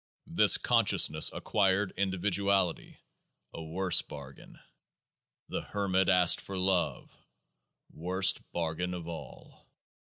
This 0.25 0.57
consciousness 0.57 1.31
acquired 1.31 1.93
individuality: 1.95 2.97
a 3.53 3.61
worse 3.63 4.01
bargain. 4.01 4.59
The 5.49 5.61
Hermit 5.61 6.09
asked 6.09 6.41
for 6.41 6.57
love; 6.57 7.15
worst 7.93 8.41
bargain 8.51 8.95
of 8.95 9.07
all. 9.07 9.63